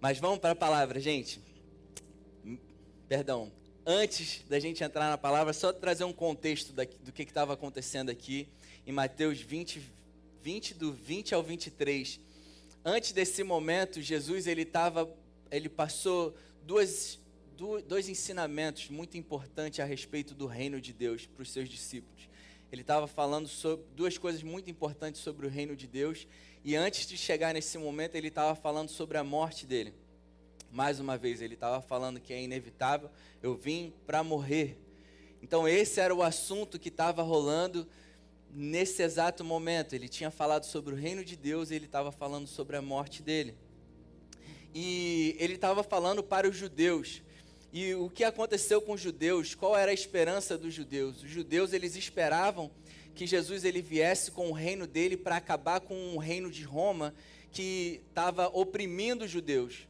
[0.00, 1.42] Mas vamos para a palavra, gente.
[3.06, 3.52] Perdão.
[3.84, 8.48] Antes da gente entrar na palavra, só trazer um contexto do que estava acontecendo aqui
[8.86, 9.82] em Mateus 20,
[10.42, 12.18] 20, do 20 ao 23.
[12.82, 15.12] Antes desse momento, Jesus ele tava,
[15.50, 17.18] ele passou duas,
[17.86, 22.29] dois ensinamentos muito importantes a respeito do reino de Deus para os seus discípulos.
[22.72, 26.26] Ele estava falando sobre duas coisas muito importantes sobre o reino de Deus
[26.62, 29.94] e antes de chegar nesse momento, ele estava falando sobre a morte dele.
[30.70, 33.10] Mais uma vez, ele estava falando que é inevitável,
[33.42, 34.78] eu vim para morrer.
[35.42, 37.88] Então, esse era o assunto que estava rolando
[38.52, 39.94] nesse exato momento.
[39.94, 43.22] Ele tinha falado sobre o reino de Deus e ele estava falando sobre a morte
[43.22, 43.54] dele.
[44.74, 47.22] E ele estava falando para os judeus.
[47.72, 49.54] E o que aconteceu com os judeus?
[49.54, 51.22] Qual era a esperança dos judeus?
[51.22, 52.70] Os judeus eles esperavam
[53.14, 57.14] que Jesus ele viesse com o reino dele para acabar com o reino de Roma
[57.52, 59.86] que estava oprimindo os judeus.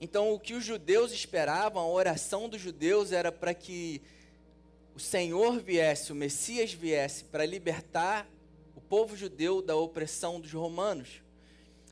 [0.00, 4.02] Então, o que os judeus esperavam, a oração dos judeus era para que
[4.94, 8.28] o Senhor viesse, o Messias viesse para libertar
[8.74, 11.22] o povo judeu da opressão dos romanos.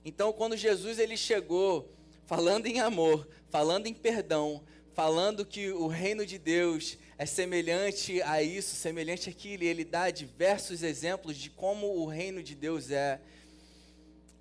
[0.05, 1.89] Então, quando Jesus ele chegou
[2.27, 4.63] falando em amor, falando em perdão,
[5.01, 10.11] falando que o reino de Deus é semelhante a isso, semelhante àquilo, e ele dá
[10.11, 13.19] diversos exemplos de como o reino de Deus é.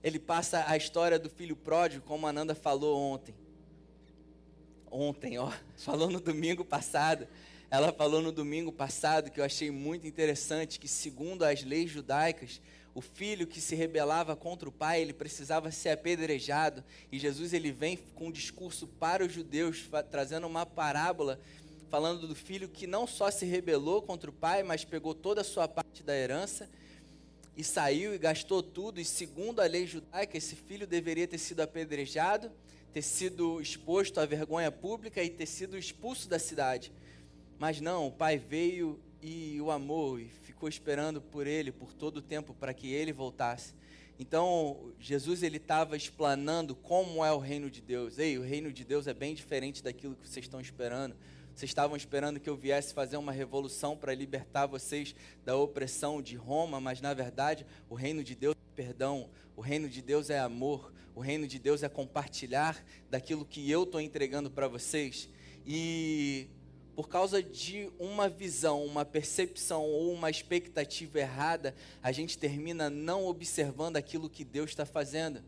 [0.03, 3.33] Ele passa a história do filho pródigo, como a Nanda falou ontem.
[4.91, 5.49] Ontem, ó,
[5.79, 7.25] falou no domingo passado.
[7.71, 12.59] Ela falou no domingo passado que eu achei muito interessante que segundo as leis judaicas,
[12.99, 17.71] o filho que se rebelava contra o pai, ele precisava ser apedrejado, e Jesus ele
[17.71, 21.39] vem com um discurso para os judeus, trazendo uma parábola
[21.89, 25.45] falando do filho que não só se rebelou contra o pai, mas pegou toda a
[25.45, 26.69] sua parte da herança
[27.55, 28.99] e saiu e gastou tudo.
[28.99, 32.51] E segundo a lei judaica, esse filho deveria ter sido apedrejado,
[32.91, 36.91] ter sido exposto à vergonha pública e ter sido expulso da cidade.
[37.57, 42.17] Mas não, o pai veio e o amou e ficou esperando por ele por todo
[42.17, 43.73] o tempo para que ele voltasse.
[44.19, 48.19] Então, Jesus ele estava explanando como é o reino de Deus.
[48.19, 51.15] Ei, o reino de Deus é bem diferente daquilo que vocês estão esperando.
[51.55, 55.15] Vocês estavam esperando que eu viesse fazer uma revolução para libertar vocês
[55.45, 59.87] da opressão de Roma, mas na verdade o reino de Deus é perdão, o reino
[59.87, 64.51] de Deus é amor, o reino de Deus é compartilhar daquilo que eu estou entregando
[64.51, 65.29] para vocês.
[65.65, 66.49] E
[66.99, 71.73] por causa de uma visão, uma percepção ou uma expectativa errada,
[72.03, 75.41] a gente termina não observando aquilo que Deus está fazendo.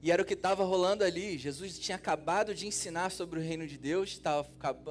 [0.00, 1.36] E era o que estava rolando ali.
[1.36, 4.48] Jesus tinha acabado de ensinar sobre o reino de Deus, estava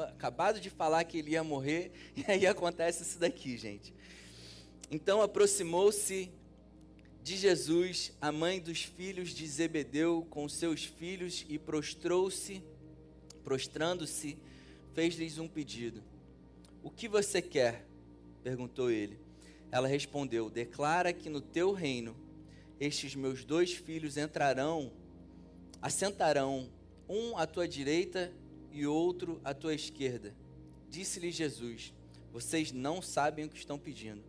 [0.09, 3.94] acabado de falar que ele ia morrer, e aí acontece isso daqui, gente.
[4.91, 6.30] Então aproximou-se
[7.24, 12.62] de Jesus a mãe dos filhos de Zebedeu com seus filhos e prostrou-se,
[13.46, 14.38] prostrando-se,
[14.94, 16.03] fez-lhes um pedido.
[16.84, 17.85] O que você quer?
[18.44, 19.19] perguntou ele.
[19.72, 22.16] Ela respondeu: Declara que no teu reino
[22.79, 24.91] estes meus dois filhos entrarão
[25.81, 26.69] assentarão
[27.09, 28.31] um à tua direita
[28.72, 30.34] e outro à tua esquerda.
[30.90, 31.94] Disse-lhe Jesus:
[32.31, 34.23] Vocês não sabem o que estão pedindo.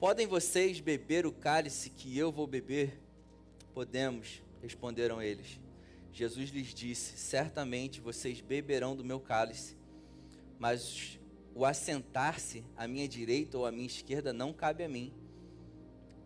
[0.00, 2.98] Podem vocês beber o cálice que eu vou beber?
[3.74, 5.58] Podemos, responderam eles.
[6.12, 9.76] Jesus lhes disse: Certamente vocês beberão do meu cálice,
[10.58, 11.18] mas
[11.54, 15.12] o assentar-se à minha direita ou à minha esquerda não cabe a mim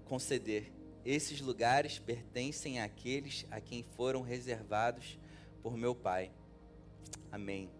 [0.04, 0.70] conceder.
[1.04, 5.18] Esses lugares pertencem àqueles a quem foram reservados
[5.62, 6.30] por meu Pai.
[7.30, 7.70] Amém.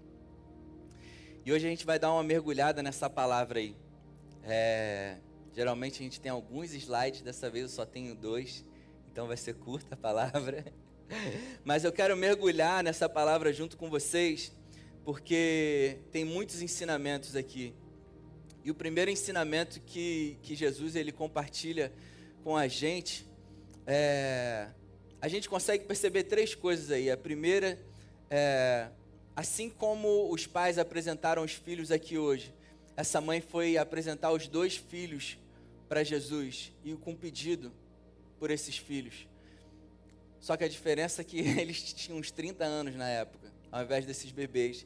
[1.45, 3.77] E hoje a gente vai dar uma mergulhada nessa palavra aí.
[4.45, 5.19] É,
[5.53, 8.65] geralmente a gente tem alguns slides, dessa vez eu só tenho dois,
[9.11, 10.65] então vai ser curta a palavra.
[11.65, 14.53] Mas eu quero mergulhar nessa palavra junto com vocês,
[15.05, 17.75] porque tem muitos ensinamentos aqui.
[18.65, 21.93] E o primeiro ensinamento que, que Jesus ele compartilha
[22.45, 23.27] com a gente,
[23.87, 24.69] é,
[25.21, 27.11] a gente consegue perceber três coisas aí.
[27.11, 27.79] A primeira,
[28.31, 28.89] é,
[29.35, 32.55] assim como os pais apresentaram os filhos aqui hoje,
[32.97, 35.39] essa mãe foi apresentar os dois filhos
[35.89, 37.73] para Jesus e com pedido
[38.39, 39.27] por esses filhos.
[40.43, 44.05] Só que a diferença é que eles tinham uns 30 anos na época, ao invés
[44.05, 44.85] desses bebês.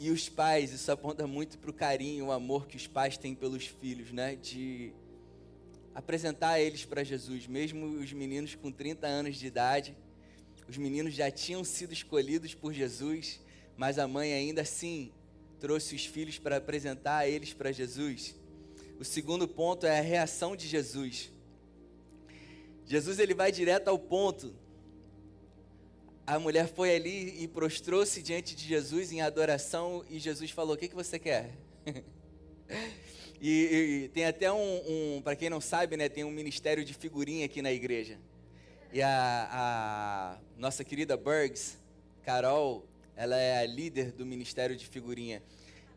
[0.00, 3.36] E os pais, isso aponta muito para o carinho, o amor que os pais têm
[3.36, 4.34] pelos filhos, né?
[4.34, 4.92] De
[5.94, 9.96] apresentar eles para Jesus, mesmo os meninos com 30 anos de idade.
[10.68, 13.40] Os meninos já tinham sido escolhidos por Jesus,
[13.76, 15.12] mas a mãe ainda assim
[15.60, 18.34] trouxe os filhos para apresentar eles para Jesus.
[18.98, 21.30] O segundo ponto é a reação de Jesus.
[22.84, 24.63] Jesus ele vai direto ao ponto.
[26.26, 30.78] A mulher foi ali e prostrou-se diante de Jesus em adoração e Jesus falou: O
[30.78, 31.50] que, que você quer?
[33.40, 36.94] e, e, tem até um, um para quem não sabe, né, tem um ministério de
[36.94, 38.18] figurinha aqui na igreja.
[38.92, 41.76] E a, a nossa querida Bergs,
[42.22, 42.86] Carol,
[43.16, 45.42] ela é a líder do ministério de figurinha.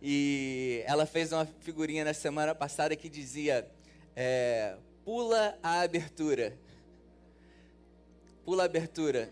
[0.02, 3.66] E ela fez uma figurinha na semana passada que dizia:
[4.14, 4.76] é,
[5.06, 6.54] Pula a abertura.
[8.44, 9.32] Pula a abertura.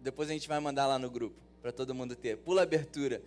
[0.00, 2.36] Depois a gente vai mandar lá no grupo, para todo mundo ter.
[2.38, 3.22] Pula abertura.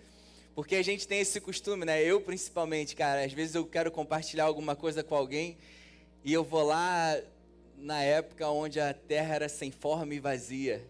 [0.53, 2.03] Porque a gente tem esse costume, né?
[2.03, 5.57] Eu principalmente, cara, às vezes eu quero compartilhar alguma coisa com alguém
[6.23, 7.17] e eu vou lá
[7.77, 10.85] na época onde a terra era sem forma e vazia.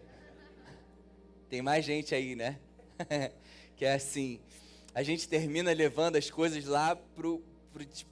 [1.48, 2.58] Tem mais gente aí, né?
[3.76, 4.40] que é assim.
[4.94, 8.10] A gente termina levando as coisas lá para tipo,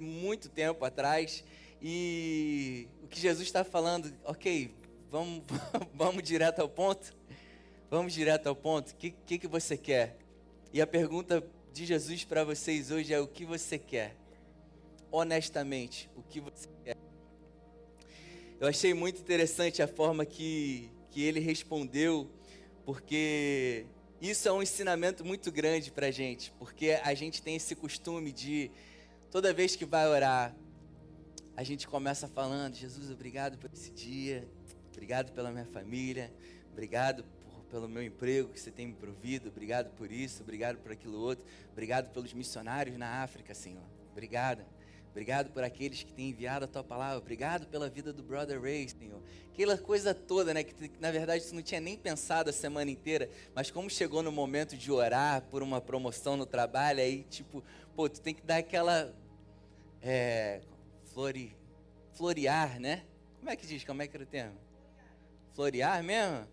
[0.00, 1.44] muito tempo atrás.
[1.80, 4.70] E o que Jesus está falando, ok,
[5.10, 5.42] vamos,
[5.94, 7.14] vamos direto ao ponto?
[7.90, 8.90] Vamos direto ao ponto.
[8.90, 10.16] O que, que, que você quer?
[10.72, 14.16] E a pergunta de Jesus para vocês hoje é: o que você quer?
[15.10, 16.96] Honestamente, o que você quer?
[18.58, 22.30] Eu achei muito interessante a forma que, que ele respondeu,
[22.84, 23.86] porque
[24.20, 28.32] isso é um ensinamento muito grande para a gente, porque a gente tem esse costume
[28.32, 28.70] de,
[29.30, 30.56] toda vez que vai orar,
[31.54, 34.48] a gente começa falando: Jesus, obrigado por esse dia,
[34.96, 36.32] obrigado pela minha família,
[36.72, 40.90] obrigado por, pelo meu emprego que você tem me provido, obrigado por isso, obrigado por
[40.90, 44.64] aquilo outro, obrigado pelos missionários na África, Senhor, obrigado.
[45.10, 47.16] Obrigado por aqueles que têm enviado a tua palavra.
[47.16, 49.22] Obrigado pela vida do Brother Ray, Senhor.
[49.50, 50.62] Aquela coisa toda, né?
[50.62, 54.30] Que na verdade tu não tinha nem pensado a semana inteira, mas como chegou no
[54.30, 57.64] momento de orar por uma promoção no trabalho, aí tipo,
[57.94, 59.10] pô, tu tem que dar aquela.
[60.02, 60.60] É,
[61.14, 61.56] flori,
[62.12, 63.02] florear, né?
[63.38, 63.84] Como é que diz?
[63.84, 64.65] Como é que era o termo?
[65.56, 66.46] Florear mesmo?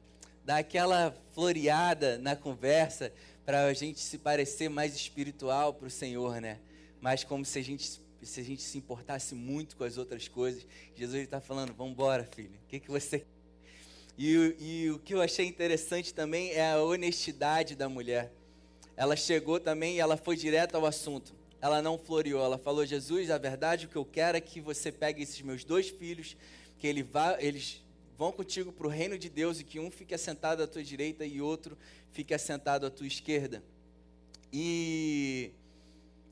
[0.45, 3.11] Dar aquela floreada na conversa
[3.45, 6.59] para a gente se parecer mais espiritual para o Senhor, né?
[7.01, 10.65] Mas como se a gente se a gente se importasse muito com as outras coisas.
[10.95, 12.57] Jesus está falando, vamos embora, filho.
[12.63, 13.25] O que, que você...
[14.17, 18.31] E, e o que eu achei interessante também é a honestidade da mulher.
[18.95, 21.35] Ela chegou também e ela foi direto ao assunto.
[21.59, 24.91] Ela não floreou, ela falou, Jesus, a verdade, o que eu quero é que você
[24.91, 26.37] pegue esses meus dois filhos,
[26.77, 27.83] que ele vá, eles
[28.17, 31.25] vão contigo para o reino de Deus e que um fique assentado à tua direita
[31.25, 31.77] e outro
[32.11, 33.63] fique assentado à tua esquerda.
[34.51, 35.51] E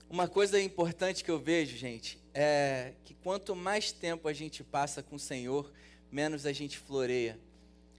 [0.10, 5.02] uma coisa importante que eu vejo, gente, é que quanto mais tempo a gente passa
[5.02, 5.72] com o Senhor,
[6.12, 7.40] menos a gente floreia.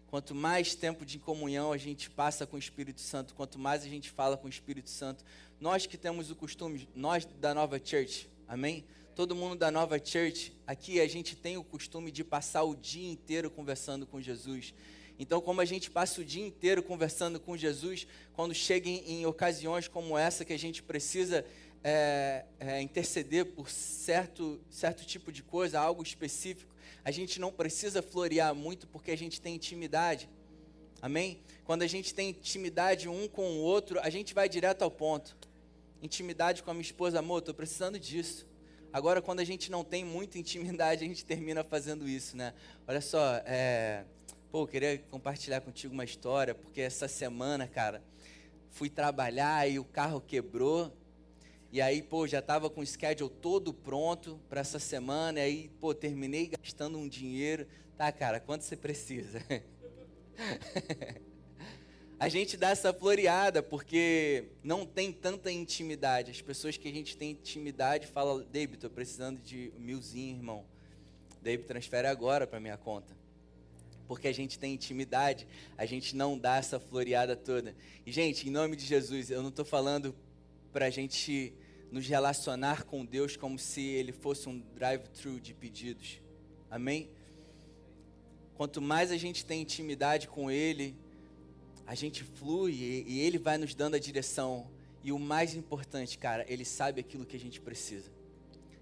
[0.09, 3.89] Quanto mais tempo de comunhão a gente passa com o Espírito Santo, quanto mais a
[3.89, 5.25] gente fala com o Espírito Santo,
[5.59, 8.85] nós que temos o costume, nós da Nova Church, amém?
[9.15, 13.13] Todo mundo da Nova Church, aqui a gente tem o costume de passar o dia
[13.13, 14.73] inteiro conversando com Jesus.
[15.19, 19.27] Então, como a gente passa o dia inteiro conversando com Jesus, quando chega em, em
[19.27, 21.45] ocasiões como essa que a gente precisa
[21.85, 26.75] é, é, interceder por certo, certo tipo de coisa, algo específico,
[27.05, 30.27] a gente não precisa florear muito porque a gente tem intimidade.
[31.03, 31.43] Amém?
[31.65, 35.37] Quando a gente tem intimidade um com o outro, a gente vai direto ao ponto.
[36.01, 38.51] Intimidade com a minha esposa, amor, estou precisando disso.
[38.93, 42.53] Agora, quando a gente não tem muita intimidade, a gente termina fazendo isso, né?
[42.87, 44.05] Olha só, é...
[44.51, 48.03] pô, eu queria compartilhar contigo uma história, porque essa semana, cara,
[48.71, 50.93] fui trabalhar e o carro quebrou
[51.73, 55.39] e aí, pô, já estava com o schedule todo pronto para essa semana.
[55.39, 57.67] E aí, pô, terminei gastando um dinheiro.
[57.97, 59.41] Tá, cara, quanto você precisa?
[62.23, 66.31] a gente dá essa floreada porque não tem tanta intimidade.
[66.31, 70.65] As pessoas que a gente tem intimidade falam, David, estou precisando de milzinho, irmão.
[71.43, 73.13] David, transfere agora para minha conta.
[74.07, 77.75] Porque a gente tem intimidade, a gente não dá essa floreada toda.
[78.07, 80.15] E, gente, em nome de Jesus, eu não estou falando
[80.73, 81.53] para a gente
[81.91, 86.21] nos relacionar com Deus como se Ele fosse um drive-thru de pedidos.
[86.71, 87.11] Amém?
[88.55, 91.02] Quanto mais a gente tem intimidade com Ele,
[91.87, 94.67] a gente flui e Ele vai nos dando a direção.
[95.05, 98.11] E o mais importante, cara, Ele sabe aquilo que a gente precisa.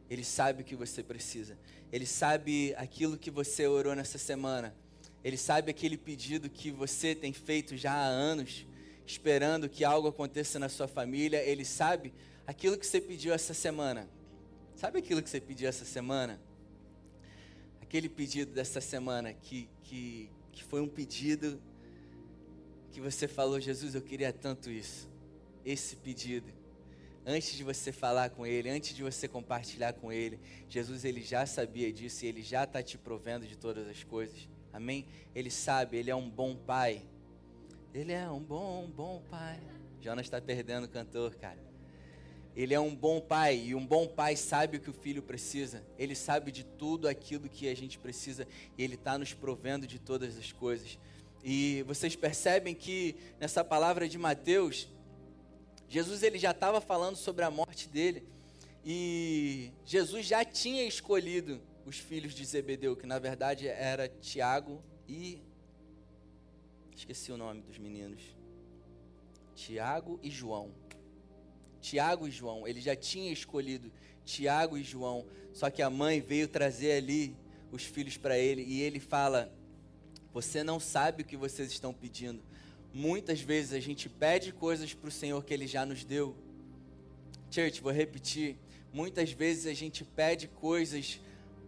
[0.09, 1.57] Ele sabe o que você precisa.
[1.93, 4.75] Ele sabe aquilo que você orou nessa semana.
[5.23, 8.67] Ele sabe aquele pedido que você tem feito já há anos,
[9.07, 11.43] esperando que algo aconteça na sua família.
[11.43, 12.13] Ele sabe
[12.47, 14.09] aquilo que você pediu essa semana.
[14.75, 16.41] Sabe aquilo que você pediu essa semana?
[17.81, 21.61] Aquele pedido dessa semana que, que, que foi um pedido
[22.91, 25.09] que você falou, Jesus, eu queria tanto isso.
[25.65, 26.53] Esse pedido.
[27.25, 31.45] Antes de você falar com Ele, antes de você compartilhar com Ele, Jesus ele já
[31.47, 34.49] sabia disso e Ele já está te provendo de todas as coisas.
[34.73, 35.07] Amém?
[35.35, 37.03] Ele sabe, Ele é um bom Pai.
[37.93, 39.59] Ele é um bom, bom pai.
[40.01, 41.59] Jonas está perdendo o cantor, cara.
[42.55, 45.85] Ele é um bom pai e um bom pai sabe o que o filho precisa.
[45.99, 48.47] Ele sabe de tudo aquilo que a gente precisa
[48.79, 50.99] e ele está nos provendo de todas as coisas.
[51.43, 54.89] E vocês percebem que nessa palavra de Mateus,
[55.89, 58.23] Jesus ele já estava falando sobre a morte dele
[58.85, 65.43] e Jesus já tinha escolhido os filhos de Zebedeu, que na verdade era Tiago e
[66.95, 68.23] esqueci o nome dos meninos.
[69.55, 70.73] Tiago e João.
[71.81, 73.91] Tiago e João, ele já tinha escolhido
[74.25, 77.37] Tiago e João, só que a mãe veio trazer ali
[77.73, 79.53] os filhos para ele e ele fala:
[80.33, 82.41] Você não sabe o que vocês estão pedindo.
[82.93, 86.37] Muitas vezes a gente pede coisas para o Senhor que ele já nos deu.
[87.51, 88.57] Church, vou repetir.
[88.93, 91.21] Muitas vezes a gente pede coisas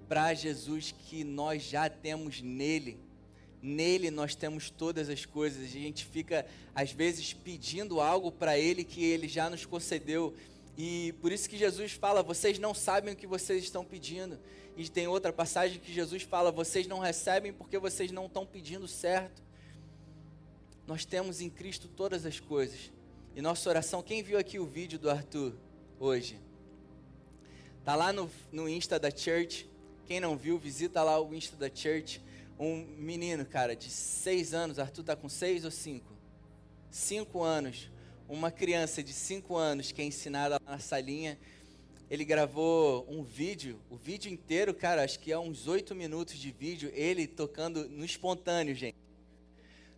[0.09, 2.99] para Jesus que nós já temos nele.
[3.63, 5.63] Nele nós temos todas as coisas.
[5.63, 10.35] A gente fica, às vezes, pedindo algo para Ele que Ele já nos concedeu.
[10.77, 14.39] E por isso que Jesus fala: vocês não sabem o que vocês estão pedindo.
[14.77, 18.89] E tem outra passagem que Jesus fala: vocês não recebem porque vocês não estão pedindo
[18.89, 19.43] certo.
[20.87, 22.93] Nós temos em Cristo todas as coisas.
[23.35, 25.55] E nossa oração, quem viu aqui o vídeo do Arthur
[25.99, 26.39] hoje?
[27.85, 29.71] Tá lá no, no Insta da Church.
[30.07, 32.21] Quem não viu, visita lá o Insta da Church
[32.63, 36.13] um menino, cara, de seis anos, Arthur tá com seis ou cinco?
[36.91, 37.91] Cinco anos.
[38.33, 41.39] Uma criança de cinco anos que é ensinada na salinha.
[42.11, 46.51] Ele gravou um vídeo, o vídeo inteiro, cara, acho que é uns oito minutos de
[46.51, 48.97] vídeo, ele tocando no espontâneo, gente.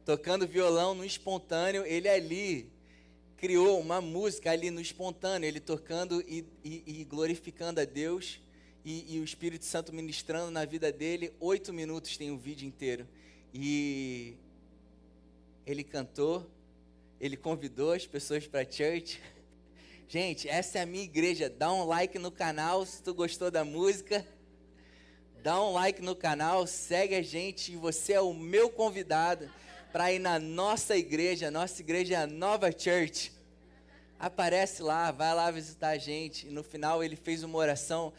[0.04, 2.72] Tocando violão no espontâneo, ele ali
[3.36, 8.40] criou uma música ali no espontâneo, ele tocando e, e, e glorificando a Deus
[8.84, 11.32] e, e, o Espírito Santo ministrando na vida dele.
[11.38, 13.06] Oito minutos tem o vídeo inteiro.
[13.54, 14.34] E
[15.64, 16.50] ele cantou,
[17.24, 19.18] ele convidou as pessoas para a church.
[20.06, 21.48] Gente, essa é a minha igreja.
[21.48, 24.26] Dá um like no canal se tu gostou da música.
[25.42, 29.50] Dá um like no canal, segue a gente e você é o meu convidado
[29.90, 31.50] para ir na nossa igreja.
[31.50, 33.32] Nossa igreja é a Nova Church.
[34.18, 36.46] Aparece lá, vai lá visitar a gente.
[36.46, 38.12] E no final ele fez uma oração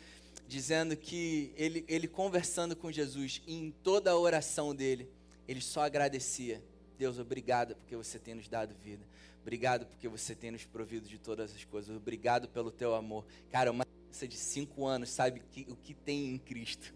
[0.48, 5.08] dizendo que ele, ele conversando com Jesus, e em toda a oração dele,
[5.48, 6.60] ele só agradecia.
[6.98, 9.06] Deus, obrigado porque você tem nos dado vida.
[9.42, 11.96] Obrigado porque você tem nos provido de todas as coisas.
[11.96, 13.26] Obrigado pelo teu amor.
[13.52, 16.94] Cara, uma criança de 5 anos sabe que, o que tem em Cristo.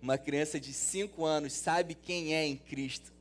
[0.00, 3.12] Uma criança de 5 anos sabe quem é em Cristo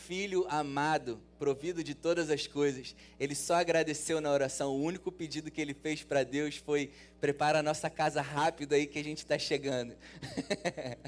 [0.00, 2.94] filho amado, provido de todas as coisas.
[3.18, 4.72] Ele só agradeceu na oração.
[4.72, 6.90] O único pedido que ele fez para Deus foi:
[7.20, 9.94] prepara a nossa casa rápido aí que a gente está chegando.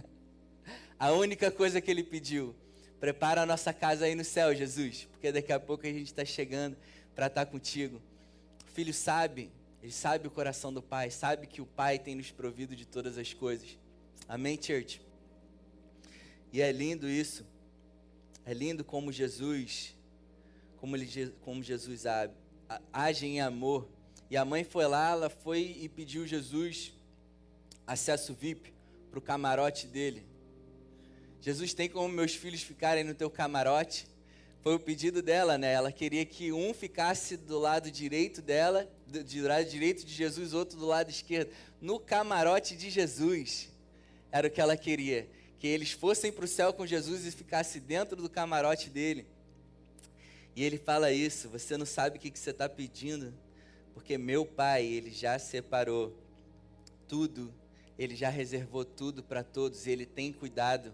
[0.98, 2.54] a única coisa que ele pediu:
[3.02, 6.24] prepara a nossa casa aí no céu, Jesus, porque daqui a pouco a gente está
[6.24, 6.76] chegando
[7.16, 8.00] para estar tá contigo.
[8.64, 9.50] O filho sabe,
[9.82, 13.18] ele sabe o coração do pai, sabe que o pai tem nos provido de todas
[13.18, 13.76] as coisas.
[14.28, 15.02] Amém, church?
[16.52, 17.44] E é lindo isso.
[18.46, 19.96] É lindo como Jesus,
[20.76, 22.04] como, ele, como Jesus
[22.92, 23.88] age em amor.
[24.30, 26.92] E a mãe foi lá, ela foi e pediu Jesus
[27.84, 28.72] acesso VIP
[29.10, 30.24] para o camarote dele.
[31.42, 34.06] Jesus tem como meus filhos ficarem no teu camarote?
[34.62, 35.72] Foi o pedido dela, né?
[35.72, 40.54] Ela queria que um ficasse do lado direito dela, do, do lado direito de Jesus,
[40.54, 43.68] outro do lado esquerdo, no camarote de Jesus.
[44.30, 45.28] Era o que ela queria
[45.62, 49.24] que eles fossem para o céu com Jesus e ficasse dentro do camarote dele.
[50.56, 53.32] E ele fala isso, você não sabe o que, que você está pedindo,
[53.94, 56.12] porque meu pai, ele já separou
[57.06, 57.54] tudo,
[57.96, 60.92] ele já reservou tudo para todos, ele tem cuidado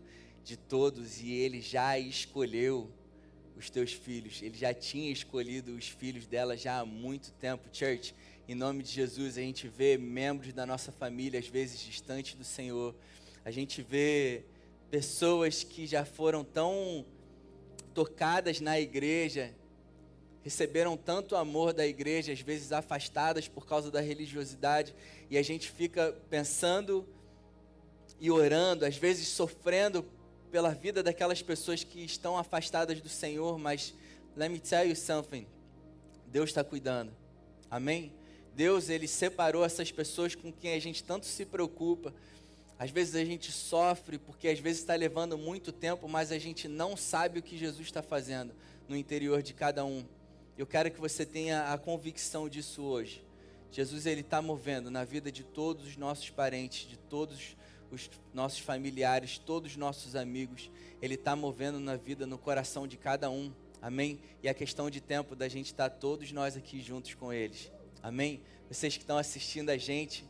[0.48, 2.90] de todos e ele já escolheu
[3.54, 7.68] os teus filhos, ele já tinha escolhido os filhos dela já há muito tempo.
[7.70, 8.14] Church,
[8.48, 12.44] em nome de Jesus, a gente vê membros da nossa família, às vezes distantes do
[12.44, 12.94] Senhor,
[13.44, 14.42] a gente vê
[14.90, 17.04] pessoas que já foram tão
[17.92, 19.54] tocadas na igreja,
[20.42, 24.94] receberam tanto amor da igreja, às vezes afastadas por causa da religiosidade,
[25.28, 27.06] e a gente fica pensando
[28.18, 30.02] e orando, às vezes sofrendo
[30.48, 33.94] pela vida daquelas pessoas que estão afastadas do Senhor, mas
[34.36, 35.46] let me tell you something.
[36.26, 37.12] Deus está cuidando.
[37.70, 38.12] Amém?
[38.54, 42.12] Deus, ele separou essas pessoas com quem a gente tanto se preocupa,
[42.78, 46.68] às vezes a gente sofre porque às vezes está levando muito tempo, mas a gente
[46.68, 48.54] não sabe o que Jesus está fazendo
[48.88, 50.04] no interior de cada um.
[50.56, 53.24] Eu quero que você tenha a convicção disso hoje.
[53.72, 57.56] Jesus ele está movendo na vida de todos os nossos parentes, de todos
[57.90, 60.70] os nossos familiares, todos os nossos amigos.
[61.00, 63.52] Ele está movendo na vida, no coração de cada um.
[63.80, 64.20] Amém?
[64.42, 67.70] E a questão de tempo da gente estar todos nós aqui juntos com eles.
[68.02, 68.40] Amém?
[68.68, 70.24] Vocês que estão assistindo a gente,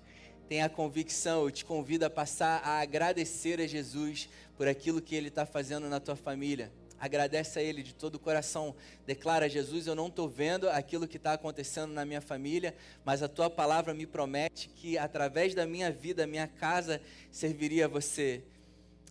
[0.49, 5.15] tenha a convicção, eu te convido a passar a agradecer a Jesus por aquilo que
[5.15, 6.73] Ele está fazendo na tua família.
[6.99, 8.75] Agradece a Ele de todo o coração.
[9.07, 12.75] Declara, Jesus, eu não estou vendo aquilo que está acontecendo na minha família,
[13.05, 17.00] mas a tua palavra me promete que através da minha vida, minha casa
[17.31, 18.43] serviria a você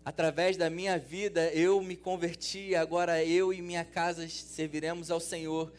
[0.08, 5.70] através da minha vida eu me converti, agora eu e minha casa serviremos ao Senhor.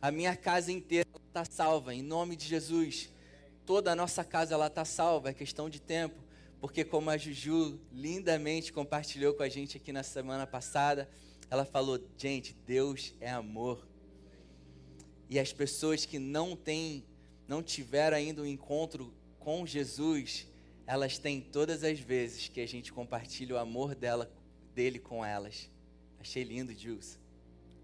[0.00, 3.10] A minha casa inteira está salva, em nome de Jesus.
[3.66, 6.14] Toda a nossa casa ela está salva, é questão de tempo,
[6.60, 11.08] porque como a Juju lindamente compartilhou com a gente aqui na semana passada,
[11.52, 13.86] ela falou: gente, Deus é amor.
[15.28, 17.04] E as pessoas que não têm,
[17.46, 20.46] não tiveram ainda um encontro com Jesus,
[20.86, 24.32] elas têm todas as vezes que a gente compartilha o amor dela,
[24.74, 25.68] dele com elas.
[26.18, 27.20] Achei lindo, Jules.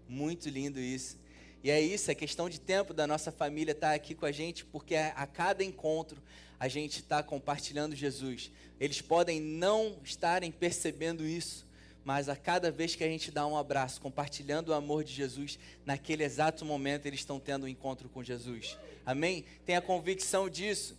[0.07, 1.19] Muito lindo isso.
[1.63, 4.65] E é isso, é questão de tempo da nossa família estar aqui com a gente,
[4.65, 6.19] porque a, cada encontro
[6.59, 8.51] a gente está compartilhando Jesus.
[8.79, 11.68] Eles podem não estarem percebendo isso,
[12.03, 15.59] mas a cada vez que a gente dá um abraço, compartilhando o amor de Jesus,
[15.85, 18.77] naquele exato momento eles estão tendo um encontro com Jesus.
[19.05, 19.45] Amém?
[19.65, 20.97] Tenha convicção disso.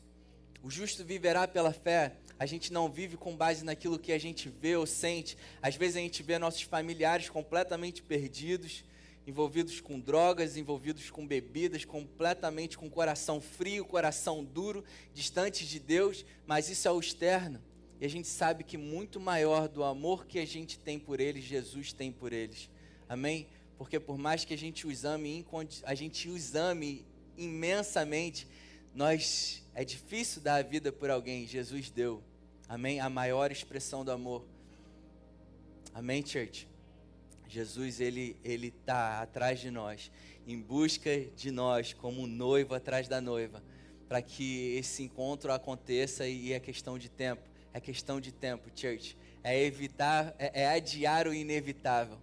[0.62, 2.12] O justo viverá pela fé.
[2.38, 5.36] A gente não vive com base naquilo que a gente vê ou sente.
[5.62, 8.84] Às vezes a gente vê nossos familiares completamente perdidos,
[9.26, 16.24] envolvidos com drogas, envolvidos com bebidas, completamente com coração frio, coração duro, distantes de Deus,
[16.46, 17.60] mas isso é o externo.
[18.00, 21.44] E a gente sabe que muito maior do amor que a gente tem por eles,
[21.44, 22.70] Jesus tem por eles.
[23.06, 23.46] Amém?
[23.76, 25.46] Porque por mais que a gente os ame,
[25.84, 27.04] a gente os ame
[27.36, 28.48] imensamente,
[28.94, 32.22] nós é difícil dar a vida por alguém, Jesus deu.
[32.66, 33.00] Amém?
[33.00, 34.46] A maior expressão do amor.
[35.92, 36.66] Amém, church?
[37.48, 40.10] Jesus, ele ele tá atrás de nós,
[40.46, 43.62] em busca de nós, como noivo atrás da noiva,
[44.08, 47.49] para que esse encontro aconteça e é questão de tempo.
[47.72, 49.16] É questão de tempo, church.
[49.42, 52.18] É evitar, é, é adiar o inevitável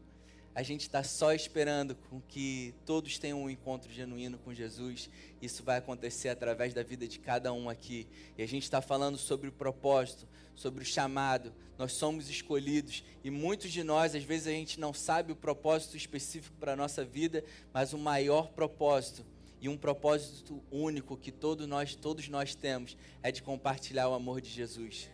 [0.57, 5.07] a gente está só esperando com que todos tenham um encontro genuíno com Jesus.
[5.39, 8.07] Isso vai acontecer através da vida de cada um aqui.
[8.36, 11.53] E a gente está falando sobre o propósito, sobre o chamado.
[11.77, 15.95] Nós somos escolhidos e muitos de nós, às vezes, a gente não sabe o propósito
[15.95, 19.23] específico para a nossa vida, mas o maior propósito
[19.62, 21.31] e um propósito único que
[21.67, 25.07] nós, todos nós temos é de compartilhar o amor de Jesus.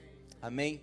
[0.43, 0.81] Amém?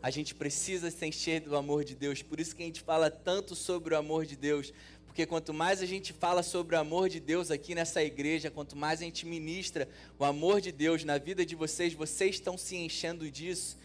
[0.00, 2.22] A gente precisa se encher do amor de Deus.
[2.22, 4.72] Por isso que a gente fala tanto sobre o amor de Deus.
[5.04, 8.76] Porque quanto mais a gente fala sobre o amor de Deus aqui nessa igreja, quanto
[8.76, 12.76] mais a gente ministra o amor de Deus na vida de vocês, vocês estão se
[12.76, 13.76] enchendo disso.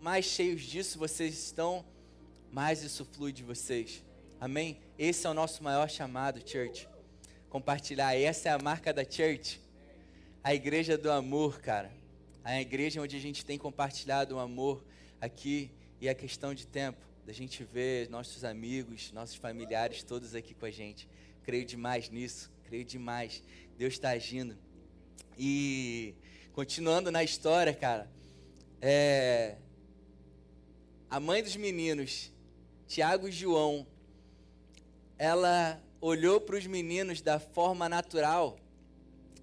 [0.00, 1.84] Mais cheios disso vocês estão,
[2.52, 4.04] mais isso flui de vocês.
[4.40, 4.78] Amém?
[4.96, 6.88] Esse é o nosso maior chamado, church.
[7.48, 8.14] Compartilhar.
[8.14, 9.60] Essa é a marca da church.
[10.44, 11.98] A igreja do amor, cara.
[12.42, 14.82] A igreja onde a gente tem compartilhado o amor
[15.20, 20.54] aqui e é questão de tempo da gente ver nossos amigos, nossos familiares todos aqui
[20.54, 21.08] com a gente.
[21.42, 23.42] Creio demais nisso, creio demais.
[23.76, 24.56] Deus está agindo.
[25.38, 26.14] E
[26.52, 28.10] continuando na história, cara,
[28.80, 29.56] é,
[31.10, 32.32] a mãe dos meninos,
[32.86, 33.86] Tiago e João,
[35.18, 38.59] ela olhou para os meninos da forma natural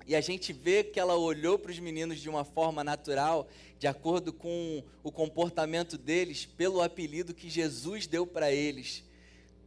[0.08, 3.88] e a gente vê que ela olhou para os meninos de uma forma natural, de
[3.88, 9.04] acordo com o comportamento deles, pelo apelido que Jesus deu para eles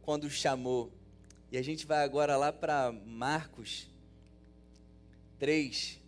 [0.01, 0.91] quando os chamou.
[1.51, 3.87] E a gente vai agora lá para Marcos
[5.37, 5.99] 3,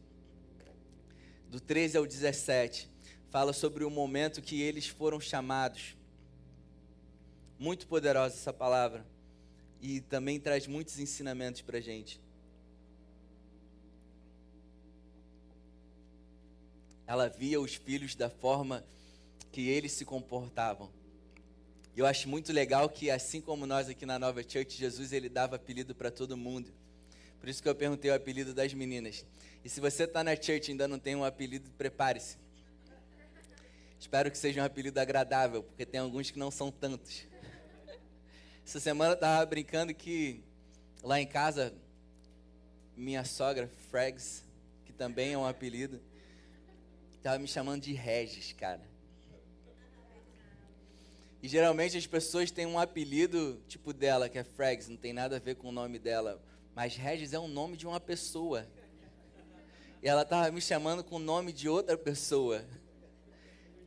[1.52, 2.89] do 13 ao 17.
[3.30, 5.96] Fala sobre o momento que eles foram chamados.
[7.60, 9.06] Muito poderosa essa palavra.
[9.80, 12.19] E também traz muitos ensinamentos para a gente.
[17.13, 18.84] Ela via os filhos da forma
[19.52, 20.89] que eles se comportavam.
[21.95, 25.30] E eu acho muito legal que, assim como nós aqui na Nova Church, Jesus ele
[25.30, 26.73] dava apelido para todo mundo.
[27.39, 29.23] Por isso que eu perguntei o apelido das meninas.
[29.63, 32.38] E se você está na church e ainda não tem um apelido, prepare-se.
[33.99, 37.28] Espero que seja um apelido agradável, porque tem alguns que não são tantos.
[38.65, 40.43] Essa semana eu estava brincando que
[41.04, 41.76] lá em casa,
[42.97, 44.43] minha sogra, Frags,
[44.86, 46.02] que também é um apelido,
[47.23, 48.81] Tava me chamando de Regis, cara.
[51.41, 55.38] E geralmente as pessoas têm um apelido tipo dela, que é Frags, não tem nada
[55.38, 56.43] a ver com o nome dela.
[56.75, 58.67] Mas Regis é o nome de uma pessoa.
[60.01, 62.65] E ela tava me chamando com o nome de outra pessoa.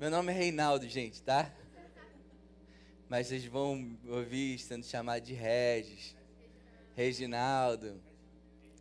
[0.00, 1.54] Meu nome é Reinaldo, gente, tá?
[3.06, 6.16] Mas vocês vão ouvir sendo chamado de Regis.
[6.94, 8.00] Reginaldo,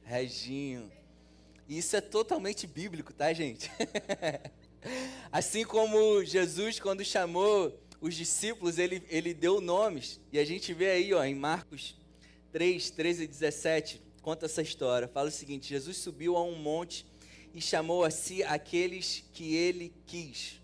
[0.04, 0.90] Reginho.
[1.68, 3.72] Isso é totalmente bíblico, tá, gente?
[5.32, 10.20] assim como Jesus, quando chamou os discípulos, ele, ele deu nomes.
[10.32, 11.96] E a gente vê aí, ó, em Marcos
[12.52, 15.08] 3, 13 e 17, conta essa história.
[15.08, 17.06] Fala o seguinte: Jesus subiu a um monte
[17.54, 20.62] e chamou a si aqueles que ele quis.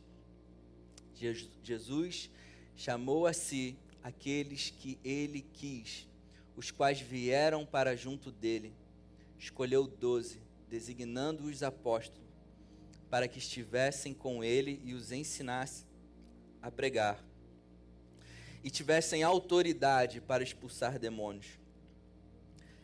[1.64, 2.30] Jesus
[2.76, 6.08] chamou a si aqueles que ele quis,
[6.56, 8.74] os quais vieram para junto dele.
[9.38, 10.40] Escolheu doze,
[10.72, 12.26] designando os apóstolos,
[13.10, 15.86] para que estivessem com ele e os ensinasse
[16.62, 17.22] a pregar,
[18.64, 21.60] e tivessem autoridade para expulsar demônios.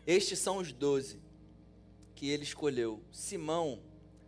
[0.06, 1.21] Estes são os doze
[2.13, 3.80] que ele escolheu: Simão,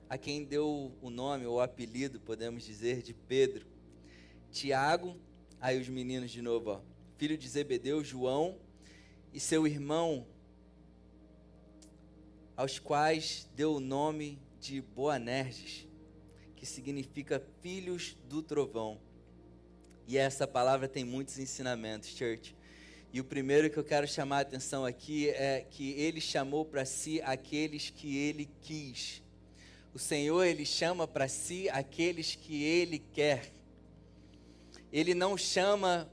[0.10, 3.67] a quem deu o nome ou apelido, podemos dizer, de Pedro,
[4.54, 5.17] Tiago,
[5.60, 6.82] aí os meninos de novo, ó,
[7.17, 8.58] filho de Zebedeu, João
[9.34, 10.26] e seu irmão,
[12.60, 15.88] aos quais deu o nome de Boanerges,
[16.58, 19.00] que significa filhos do trovão.
[20.06, 22.54] E essa palavra tem muitos ensinamentos, church.
[23.13, 26.84] E o primeiro que eu quero chamar a atenção aqui é que ele chamou para
[26.84, 29.24] si aqueles que ele quis.
[29.93, 33.54] O Senhor, ele chama para si aqueles que ele quer.
[34.91, 36.12] Ele não chama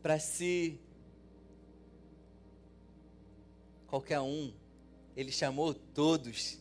[0.00, 0.78] para si
[3.88, 4.54] qualquer um.
[5.16, 6.58] Ele chamou todos.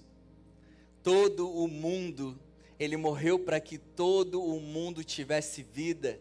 [1.02, 2.39] Todo o mundo.
[2.80, 6.20] Ele morreu para que todo o mundo tivesse vida.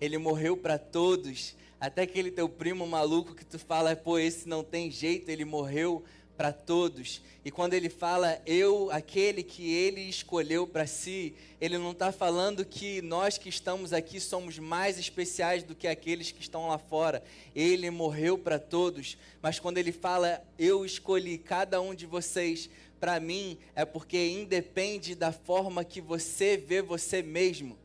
[0.00, 1.56] Ele morreu para todos.
[1.80, 6.02] Até aquele teu primo maluco que tu fala, pô, esse não tem jeito, ele morreu
[6.38, 7.20] para todos.
[7.44, 12.64] E quando ele fala eu, aquele que ele escolheu para si, ele não está falando
[12.64, 17.24] que nós que estamos aqui somos mais especiais do que aqueles que estão lá fora.
[17.56, 19.18] Ele morreu para todos.
[19.42, 22.70] Mas quando ele fala eu escolhi cada um de vocês
[23.00, 27.76] para mim, é porque independe da forma que você vê você mesmo.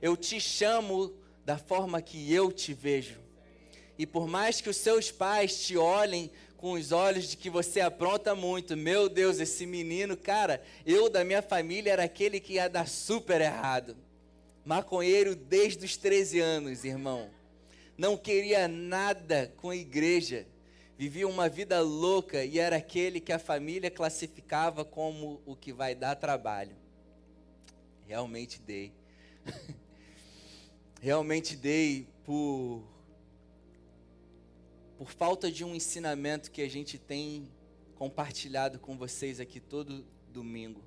[0.00, 1.12] Eu te chamo
[1.44, 3.28] da forma que eu te vejo.
[3.98, 7.80] E por mais que os seus pais te olhem com os olhos de que você
[7.80, 8.76] apronta muito.
[8.76, 13.40] Meu Deus, esse menino, cara, eu da minha família era aquele que ia dar super
[13.40, 13.96] errado.
[14.64, 17.30] Maconheiro desde os 13 anos, irmão.
[17.96, 20.46] Não queria nada com a igreja.
[20.98, 25.94] Vivia uma vida louca e era aquele que a família classificava como o que vai
[25.94, 26.74] dar trabalho.
[28.04, 28.92] Realmente dei.
[31.00, 32.82] Realmente dei por
[34.98, 37.48] por falta de um ensinamento que a gente tem
[37.94, 40.82] compartilhado com vocês aqui todo domingo.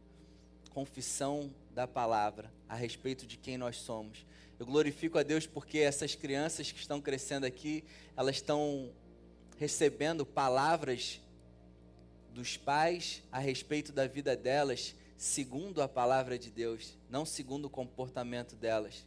[0.72, 4.26] Confissão da palavra a respeito de quem nós somos.
[4.60, 7.86] Eu glorifico a Deus porque essas crianças que estão crescendo aqui,
[8.18, 8.92] elas estão
[9.58, 11.22] recebendo palavras
[12.34, 17.70] dos pais a respeito da vida delas, segundo a palavra de Deus, não segundo o
[17.70, 19.06] comportamento delas.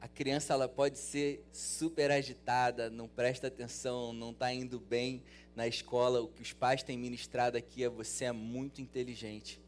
[0.00, 5.22] A criança ela pode ser super agitada, não presta atenção, não está indo bem
[5.54, 6.22] na escola.
[6.22, 9.60] O que os pais têm ministrado aqui é você é muito inteligente.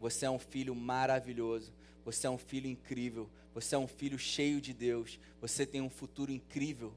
[0.00, 1.72] Você é um filho maravilhoso.
[2.04, 3.28] Você é um filho incrível.
[3.52, 5.18] Você é um filho cheio de Deus.
[5.40, 6.94] Você tem um futuro incrível.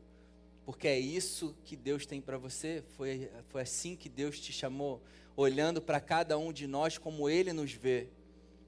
[0.63, 2.83] Porque é isso que Deus tem para você.
[2.95, 5.01] Foi, foi assim que Deus te chamou.
[5.35, 8.09] Olhando para cada um de nós como Ele nos vê.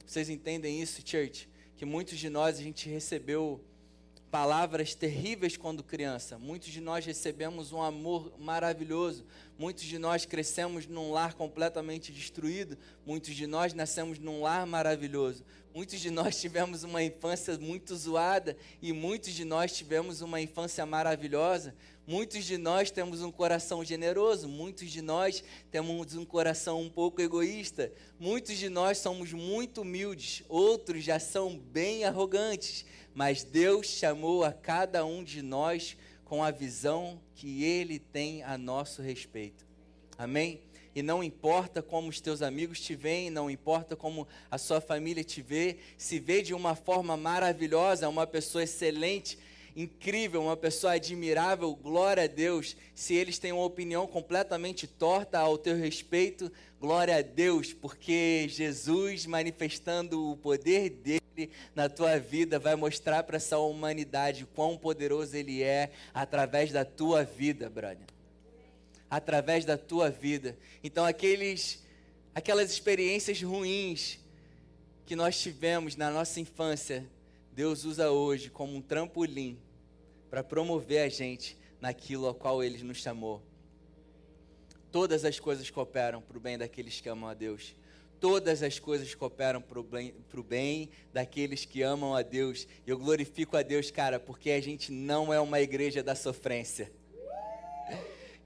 [0.03, 1.47] Vocês entendem isso, church?
[1.75, 3.63] Que muitos de nós a gente recebeu
[4.31, 6.37] palavras terríveis quando criança.
[6.37, 9.25] Muitos de nós recebemos um amor maravilhoso.
[9.57, 12.77] Muitos de nós crescemos num lar completamente destruído.
[13.05, 15.43] Muitos de nós nascemos num lar maravilhoso.
[15.73, 20.85] Muitos de nós tivemos uma infância muito zoada e muitos de nós tivemos uma infância
[20.85, 21.75] maravilhosa.
[22.07, 27.21] Muitos de nós temos um coração generoso, muitos de nós temos um coração um pouco
[27.21, 34.43] egoísta, muitos de nós somos muito humildes, outros já são bem arrogantes mas Deus chamou
[34.43, 39.65] a cada um de nós com a visão que Ele tem a nosso respeito.
[40.17, 40.61] Amém?
[40.93, 45.23] E não importa como os teus amigos te veem, não importa como a sua família
[45.23, 49.37] te vê, se vê de uma forma maravilhosa, uma pessoa excelente,
[49.75, 52.75] incrível, uma pessoa admirável, glória a Deus.
[52.93, 59.25] Se eles têm uma opinião completamente torta ao teu respeito, glória a Deus, porque Jesus
[59.25, 65.61] manifestando o poder dele na tua vida vai mostrar para essa humanidade quão poderoso Ele
[65.61, 68.07] é através da tua vida, brother.
[69.09, 70.57] Através da tua vida.
[70.83, 71.83] Então, aqueles,
[72.33, 74.19] aquelas experiências ruins
[75.05, 77.05] que nós tivemos na nossa infância,
[77.51, 79.59] Deus usa hoje como um trampolim
[80.29, 83.48] para promover a gente naquilo ao qual Ele nos chamou.
[84.91, 87.75] Todas as coisas cooperam para o bem daqueles que amam a Deus.
[88.19, 90.13] Todas as coisas cooperam para o bem,
[90.47, 92.67] bem daqueles que amam a Deus.
[92.85, 96.91] E eu glorifico a Deus, cara, porque a gente não é uma igreja da sofrência.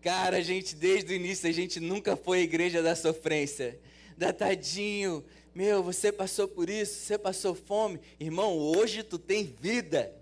[0.01, 3.79] Cara, a gente, desde o início, a gente nunca foi igreja da sofrência.
[4.17, 5.23] Da tadinho,
[5.55, 8.01] meu, você passou por isso, você passou fome.
[8.19, 10.13] Irmão, hoje tu tem vida.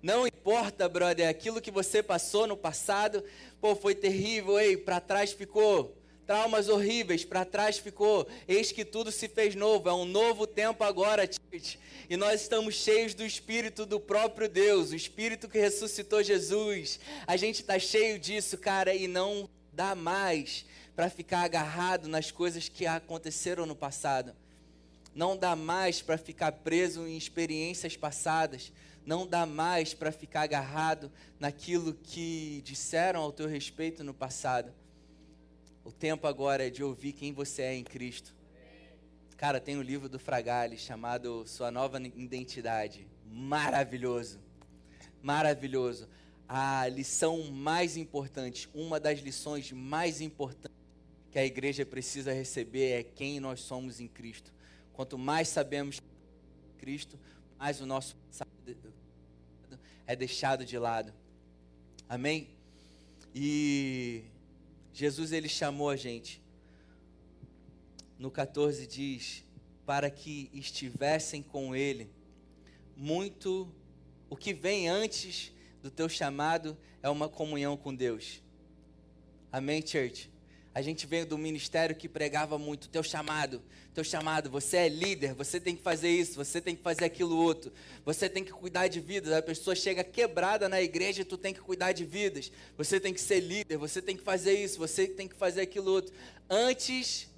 [0.00, 3.24] Não importa, brother, aquilo que você passou no passado,
[3.60, 5.96] pô, foi terrível, ei, para trás ficou.
[6.26, 8.26] Traumas horríveis, para trás ficou.
[8.46, 11.80] Eis que tudo se fez novo, é um novo tempo agora, tite.
[12.08, 17.00] E nós estamos cheios do Espírito do próprio Deus, o Espírito que ressuscitou Jesus.
[17.26, 22.68] A gente está cheio disso, cara, e não dá mais para ficar agarrado nas coisas
[22.68, 24.36] que aconteceram no passado.
[25.14, 28.72] Não dá mais para ficar preso em experiências passadas
[29.08, 34.70] não dá mais para ficar agarrado naquilo que disseram ao teu respeito no passado.
[35.82, 38.36] O tempo agora é de ouvir quem você é em Cristo.
[39.34, 43.08] Cara, tem um livro do Fragale chamado Sua Nova Identidade.
[43.24, 44.40] Maravilhoso.
[45.22, 46.06] Maravilhoso.
[46.46, 50.76] A lição mais importante, uma das lições mais importantes
[51.30, 54.52] que a igreja precisa receber é quem nós somos em Cristo.
[54.92, 55.98] Quanto mais sabemos
[56.76, 57.18] Cristo,
[57.58, 58.57] mais o nosso passado
[60.08, 61.12] é deixado de lado.
[62.08, 62.48] Amém?
[63.34, 64.24] E
[64.92, 66.42] Jesus ele chamou a gente.
[68.18, 69.44] No 14 diz:
[69.84, 72.10] para que estivessem com ele.
[72.96, 73.72] Muito
[74.30, 78.42] o que vem antes do teu chamado é uma comunhão com Deus.
[79.52, 80.30] Amém, church?
[80.78, 83.60] A gente veio do ministério que pregava muito, teu chamado,
[83.92, 87.36] teu chamado, você é líder, você tem que fazer isso, você tem que fazer aquilo
[87.36, 87.72] outro,
[88.04, 89.32] você tem que cuidar de vidas.
[89.32, 92.52] A pessoa chega quebrada na igreja tu tem que cuidar de vidas.
[92.76, 95.90] Você tem que ser líder, você tem que fazer isso, você tem que fazer aquilo
[95.90, 96.14] outro.
[96.48, 97.28] Antes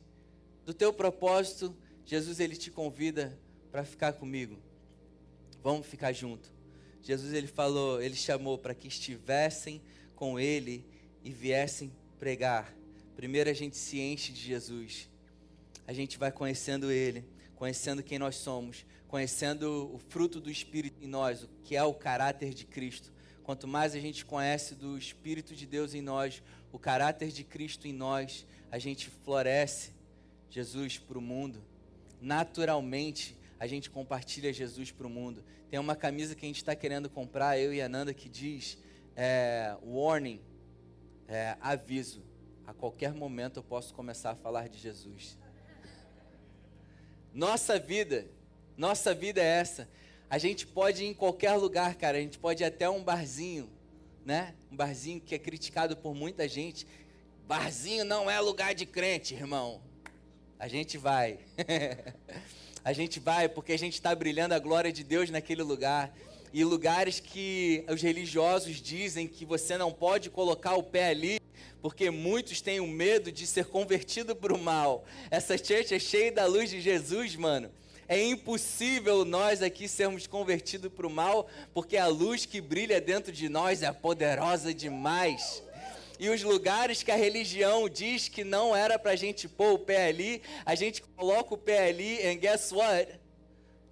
[0.67, 1.75] do teu propósito,
[2.05, 3.39] Jesus ele te convida
[3.73, 4.59] para ficar comigo.
[5.63, 6.53] Vamos ficar junto.
[7.03, 9.81] Jesus ele falou, ele chamou para que estivessem
[10.15, 10.85] com ele
[11.25, 12.79] e viessem pregar.
[13.21, 15.07] Primeiro a gente se enche de Jesus.
[15.87, 17.23] A gente vai conhecendo Ele,
[17.55, 21.93] conhecendo quem nós somos, conhecendo o fruto do Espírito em nós, o que é o
[21.93, 23.13] caráter de Cristo.
[23.43, 27.87] Quanto mais a gente conhece do Espírito de Deus em nós, o caráter de Cristo
[27.87, 29.91] em nós, a gente floresce
[30.49, 31.63] Jesus para o mundo.
[32.23, 35.45] Naturalmente, a gente compartilha Jesus para o mundo.
[35.69, 38.79] Tem uma camisa que a gente está querendo comprar, eu e a Nanda, que diz
[39.15, 40.41] é, warning,
[41.29, 42.30] é, aviso
[42.71, 45.37] a qualquer momento eu posso começar a falar de Jesus.
[47.35, 48.29] Nossa vida,
[48.77, 49.89] nossa vida é essa.
[50.31, 52.19] A gente pode ir em qualquer lugar, cara.
[52.19, 53.69] A gente pode ir até um barzinho,
[54.25, 54.55] né?
[54.71, 56.87] Um barzinho que é criticado por muita gente.
[57.45, 59.83] Barzinho não é lugar de crente, irmão.
[60.57, 61.41] A gente vai.
[62.85, 66.15] a gente vai porque a gente está brilhando a glória de Deus naquele lugar.
[66.53, 71.41] E lugares que os religiosos dizem que você não pode colocar o pé ali,
[71.81, 75.05] porque muitos têm o medo de ser convertido para o mal.
[75.31, 77.71] Essa church é cheia da luz de Jesus, mano.
[78.09, 83.31] É impossível nós aqui sermos convertidos para o mal, porque a luz que brilha dentro
[83.31, 85.63] de nós é poderosa demais.
[86.19, 89.79] E os lugares que a religião diz que não era para a gente pôr o
[89.79, 93.09] pé ali, a gente coloca o pé ali, and guess what?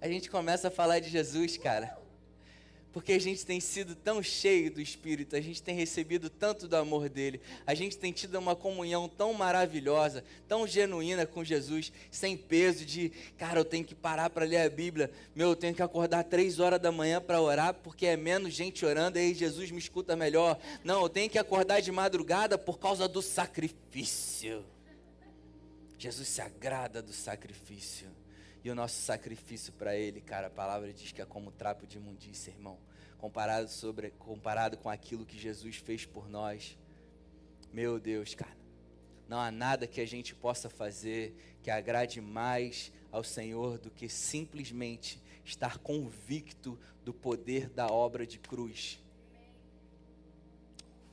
[0.01, 1.98] A gente começa a falar de Jesus, cara
[2.91, 6.75] porque a gente tem sido tão cheio do Espírito, a gente tem recebido tanto do
[6.75, 12.35] amor dele, a gente tem tido uma comunhão tão maravilhosa, tão genuína com Jesus, sem
[12.35, 15.83] peso de, cara, eu tenho que parar para ler a Bíblia, meu, eu tenho que
[15.83, 19.79] acordar três horas da manhã para orar, porque é menos gente orando, aí Jesus me
[19.79, 20.59] escuta melhor.
[20.83, 24.65] Não, eu tenho que acordar de madrugada por causa do sacrifício.
[25.97, 28.07] Jesus se agrada do sacrifício.
[28.63, 31.97] E o nosso sacrifício para Ele, cara, a palavra diz que é como trapo de
[31.97, 32.77] imundícia, irmão.
[33.17, 36.77] Comparado, sobre, comparado com aquilo que Jesus fez por nós.
[37.71, 38.57] Meu Deus, cara.
[39.27, 44.09] Não há nada que a gente possa fazer que agrade mais ao Senhor do que
[44.09, 48.99] simplesmente estar convicto do poder da obra de cruz.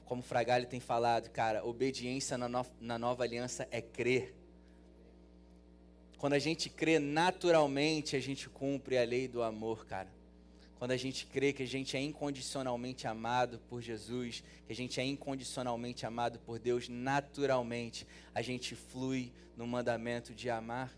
[0.05, 4.35] Como Fragalho tem falado, cara, obediência na, no, na nova aliança é crer.
[6.19, 10.09] Quando a gente crê naturalmente, a gente cumpre a lei do amor, cara.
[10.79, 15.01] Quando a gente crê que a gente é incondicionalmente amado por Jesus, que a gente
[15.01, 20.95] é incondicionalmente amado por Deus, naturalmente a gente flui no mandamento de amar,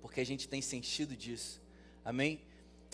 [0.00, 1.60] porque a gente tem sentido disso.
[2.04, 2.40] Amém?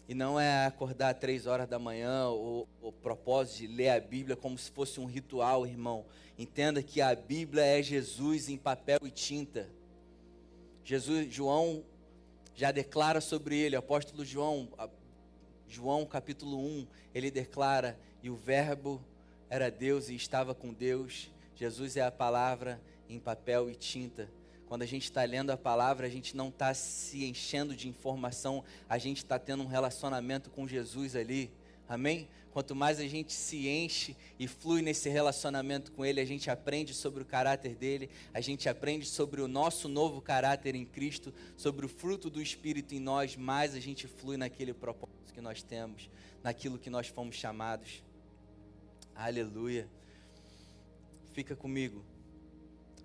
[0.09, 4.35] E não é acordar três horas da manhã ou o propósito de ler a Bíblia
[4.35, 6.07] como se fosse um ritual, irmão.
[6.37, 9.68] Entenda que a Bíblia é Jesus em papel e tinta.
[10.88, 11.85] Jesus, João
[12.55, 14.70] já declara sobre ele, o apóstolo João,
[15.68, 18.98] João capítulo 1, ele declara: "E o verbo
[19.51, 21.31] era Deus e estava com Deus".
[21.55, 24.31] Jesus é a palavra em papel e tinta.
[24.66, 28.64] Quando a gente está lendo a palavra, a gente não está se enchendo de informação,
[28.88, 31.51] a gente está tendo um relacionamento com Jesus ali.
[31.88, 32.29] Amém?
[32.53, 36.92] Quanto mais a gente se enche e flui nesse relacionamento com Ele, a gente aprende
[36.92, 41.87] sobre o caráter dele, a gente aprende sobre o nosso novo caráter em Cristo, sobre
[41.87, 46.11] o fruto do Espírito em nós, mais a gente flui naquele propósito que nós temos,
[46.42, 48.03] naquilo que nós fomos chamados.
[49.14, 49.88] Aleluia.
[51.33, 52.05] Fica comigo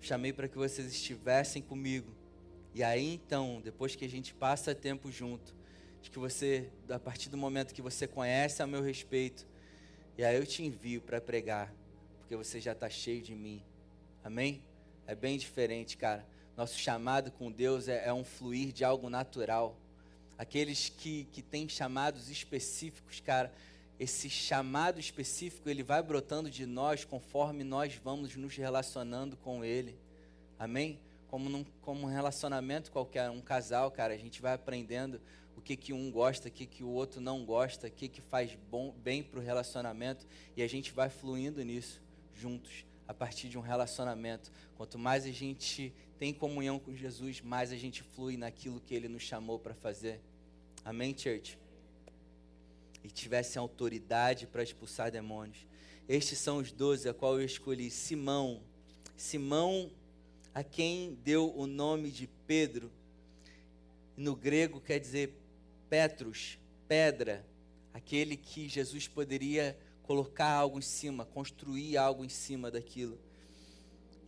[0.04, 2.12] chamei para que vocês estivessem comigo.
[2.74, 5.54] E aí então, depois que a gente passa tempo junto,
[6.04, 9.46] de que você, a partir do momento que você conhece a meu respeito,
[10.18, 11.72] e aí eu te envio para pregar,
[12.18, 13.62] porque você já está cheio de mim.
[14.22, 14.62] Amém?
[15.06, 16.24] É bem diferente, cara.
[16.58, 19.78] Nosso chamado com Deus é, é um fluir de algo natural.
[20.36, 23.50] Aqueles que, que têm chamados específicos, cara,
[23.98, 29.98] esse chamado específico, ele vai brotando de nós conforme nós vamos nos relacionando com ele.
[30.58, 31.00] Amém?
[31.34, 35.20] Como, num, como um relacionamento qualquer, um casal, cara, a gente vai aprendendo
[35.56, 38.20] o que, que um gosta, o que, que o outro não gosta, o que, que
[38.20, 40.24] faz bom, bem para o relacionamento,
[40.56, 42.00] e a gente vai fluindo nisso
[42.32, 44.52] juntos, a partir de um relacionamento.
[44.76, 49.08] Quanto mais a gente tem comunhão com Jesus, mais a gente flui naquilo que ele
[49.08, 50.20] nos chamou para fazer.
[50.84, 51.58] Amém, church?
[53.02, 55.66] e tivessem autoridade para expulsar demônios.
[56.08, 58.62] Estes são os doze a qual eu escolhi: Simão,
[59.16, 59.90] Simão,
[60.54, 62.90] a quem deu o nome de Pedro.
[64.16, 65.34] No grego quer dizer
[65.90, 67.44] Petrus, pedra,
[67.92, 73.18] aquele que Jesus poderia colocar algo em cima, construir algo em cima daquilo.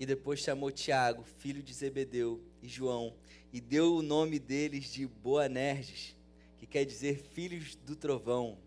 [0.00, 3.14] E depois chamou Tiago, filho de Zebedeu, e João,
[3.52, 6.16] e deu o nome deles de Boanerges,
[6.58, 8.58] que quer dizer filhos do trovão.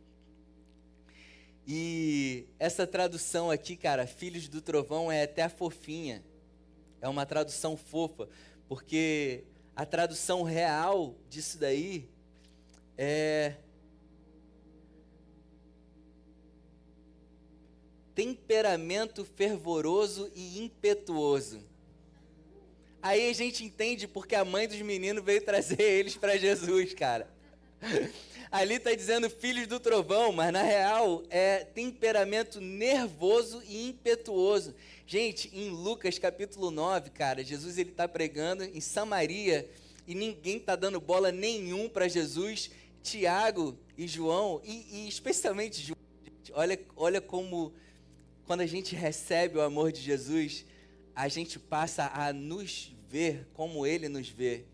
[1.71, 6.23] E essa tradução aqui, cara, Filhos do Trovão, é até fofinha.
[7.01, 8.27] É uma tradução fofa,
[8.67, 9.43] porque
[9.75, 12.09] a tradução real disso daí
[12.97, 13.55] é.
[18.13, 21.63] Temperamento fervoroso e impetuoso.
[23.01, 27.38] Aí a gente entende porque a mãe dos meninos veio trazer eles para Jesus, cara.
[28.51, 34.73] Ali está dizendo filhos do trovão, mas na real é temperamento nervoso e impetuoso.
[35.05, 39.69] Gente, em Lucas capítulo 9, cara, Jesus ele está pregando em Samaria
[40.07, 42.71] e ninguém está dando bola nenhum para Jesus.
[43.01, 47.73] Tiago e João, e, e especialmente João, gente, olha, olha como
[48.45, 50.65] quando a gente recebe o amor de Jesus,
[51.15, 54.65] a gente passa a nos ver como ele nos vê.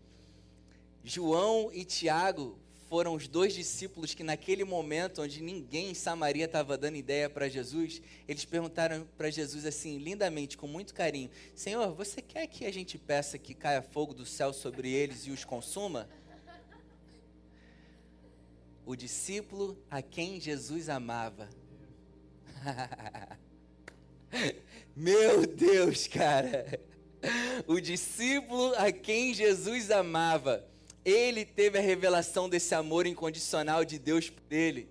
[1.04, 2.58] João e Tiago
[2.88, 7.48] foram os dois discípulos que, naquele momento onde ninguém em Samaria estava dando ideia para
[7.48, 12.72] Jesus, eles perguntaram para Jesus assim, lindamente, com muito carinho: Senhor, você quer que a
[12.72, 16.08] gente peça que caia fogo do céu sobre eles e os consuma?
[18.84, 21.48] O discípulo a quem Jesus amava.
[24.94, 26.80] Meu Deus, cara!
[27.66, 30.64] O discípulo a quem Jesus amava
[31.06, 34.88] ele teve a revelação desse amor incondicional de Deus por ele.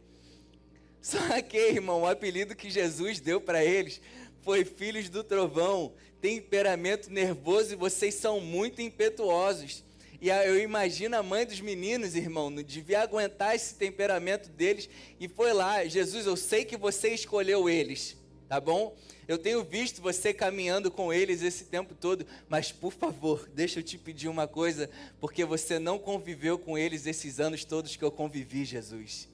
[1.01, 3.99] Só que, irmão, o apelido que Jesus deu para eles
[4.41, 9.84] foi filhos do trovão, temperamento nervoso e vocês são muito impetuosos.
[10.21, 15.28] E eu imagino a mãe dos meninos, irmão, não devia aguentar esse temperamento deles e
[15.28, 18.15] foi lá, Jesus, eu sei que você escolheu eles,
[18.56, 18.96] tá bom?
[19.28, 23.84] Eu tenho visto você caminhando com eles esse tempo todo, mas por favor, deixa eu
[23.84, 24.89] te pedir uma coisa,
[25.20, 29.28] porque você não conviveu com eles esses anos todos que eu convivi, Jesus.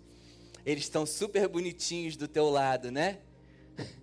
[0.66, 3.20] Eles estão super bonitinhos do teu lado, né?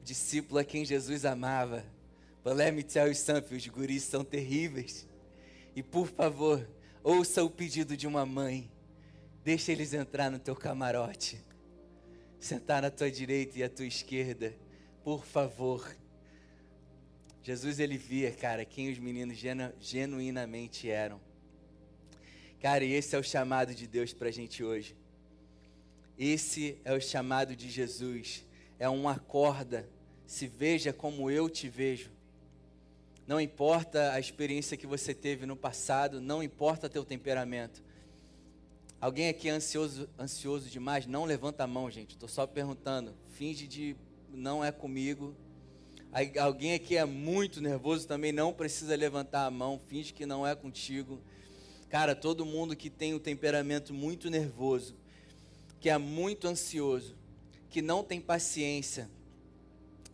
[0.00, 1.84] O discípulo a quem Jesus amava.
[2.44, 5.06] But let me tell you something, os guris são terríveis.
[5.74, 6.66] E por favor,
[7.02, 8.70] ouça o pedido de uma mãe.
[9.44, 11.49] Deixa eles entrar no teu camarote.
[12.40, 14.52] Sentar na tua direita e à tua esquerda
[15.02, 15.96] por favor.
[17.42, 21.20] Jesus ele via, cara, quem os meninos genu, genuinamente eram.
[22.60, 24.94] Cara, e esse é o chamado de Deus para a gente hoje.
[26.18, 28.44] Esse é o chamado de Jesus.
[28.78, 29.88] É um acorda.
[30.26, 32.10] Se veja como eu te vejo.
[33.26, 37.82] Não importa a experiência que você teve no passado, não importa teu temperamento.
[39.00, 41.06] Alguém aqui é ansioso, ansioso demais?
[41.06, 42.10] Não levanta a mão, gente.
[42.10, 43.14] Estou só perguntando.
[43.32, 43.96] Finge de
[44.28, 45.34] não é comigo.
[46.38, 49.80] Alguém aqui é muito nervoso também, não precisa levantar a mão.
[49.86, 51.18] Finge que não é contigo.
[51.88, 54.94] Cara, todo mundo que tem um temperamento muito nervoso,
[55.80, 57.16] que é muito ansioso,
[57.70, 59.08] que não tem paciência,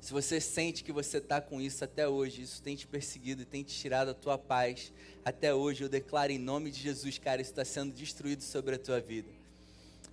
[0.06, 3.44] se você sente que você está com isso até hoje, isso tem te perseguido e
[3.44, 4.92] tem te tirado a tua paz,
[5.24, 8.78] até hoje eu declaro em nome de Jesus, cara, isso está sendo destruído sobre a
[8.78, 9.28] tua vida.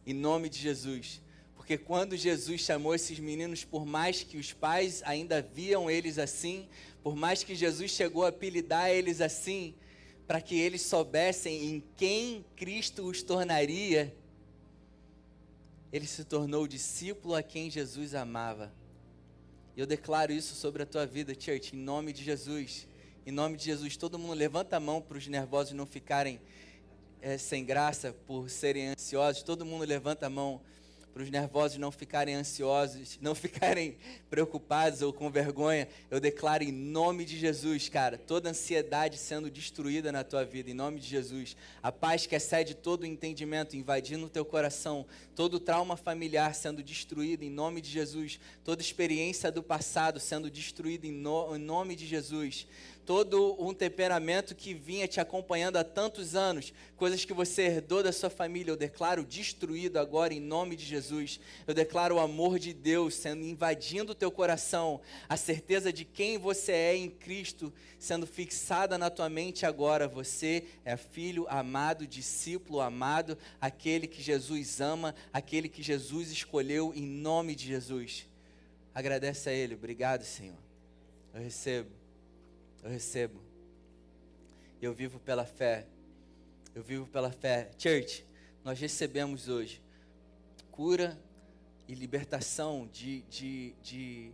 [0.04, 1.22] Em nome de Jesus.
[1.56, 6.68] Porque quando Jesus chamou esses meninos, por mais que os pais ainda viam eles assim,
[7.04, 9.76] por mais que Jesus chegou a apelidar eles assim,
[10.26, 14.12] para que eles soubessem em quem Cristo os tornaria,
[15.92, 18.74] ele se tornou o discípulo a quem Jesus amava.
[19.76, 22.88] E eu declaro isso sobre a tua vida, church, em nome de Jesus.
[23.26, 26.40] Em nome de Jesus, todo mundo levanta a mão para os nervosos não ficarem
[27.20, 29.42] é, sem graça por serem ansiosos.
[29.42, 30.62] Todo mundo levanta a mão
[31.14, 33.96] para os nervosos não ficarem ansiosos, não ficarem
[34.30, 40.12] preocupados ou com vergonha, eu declaro em nome de Jesus, cara, toda ansiedade sendo destruída
[40.12, 41.56] na tua vida, em nome de Jesus.
[41.84, 45.06] A paz que excede todo o entendimento invadindo o teu coração,
[45.36, 51.06] todo trauma familiar sendo destruído em nome de Jesus, toda experiência do passado sendo destruída
[51.06, 52.66] em, no, em nome de Jesus
[53.06, 58.12] todo um temperamento que vinha te acompanhando há tantos anos, coisas que você herdou da
[58.12, 61.03] sua família, eu declaro destruído agora em nome de Jesus.
[61.68, 66.38] Eu declaro o amor de Deus sendo invadindo o teu coração, a certeza de quem
[66.38, 67.72] você é em Cristo
[68.04, 70.10] sendo fixada na tua mente agora.
[70.10, 77.04] Você é filho amado, discípulo amado, aquele que Jesus ama, aquele que Jesus escolheu em
[77.04, 78.28] nome de Jesus.
[78.94, 80.58] Agradece a Ele, obrigado, Senhor.
[81.34, 81.90] Eu recebo.
[82.84, 83.40] Eu recebo.
[84.82, 85.86] Eu vivo pela fé.
[86.76, 87.72] Eu vivo pela fé.
[87.78, 88.26] Church,
[88.64, 89.82] nós recebemos hoje
[90.74, 91.18] cura
[91.88, 94.32] e libertação de, de, de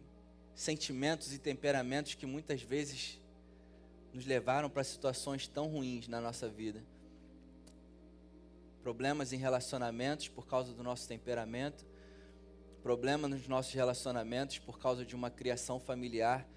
[0.55, 3.21] sentimentos e temperamentos que muitas vezes
[4.11, 6.83] nos levaram para situações tão ruins na nossa vida.
[8.81, 11.85] Problemas em relacionamentos por causa do nosso temperamento,
[12.81, 16.47] problema nos nossos relacionamentos por causa de uma criação familiar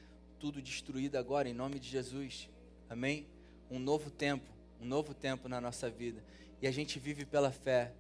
[0.43, 2.51] tudo destruído agora, em nome de Jesus.
[2.91, 3.29] Amém?
[3.71, 6.21] Um novo tempo, um novo tempo na nossa vida.
[6.61, 7.93] E a gente vive pela fé.